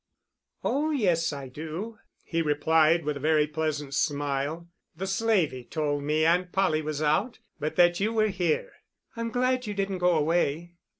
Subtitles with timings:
[0.63, 4.67] "Oh yes, I do," he replied, with a very pleasant smile.
[4.95, 8.71] "The slavey told me Aunt Polly was out, but that you were here."
[9.15, 10.73] "I'm glad you didn't go away."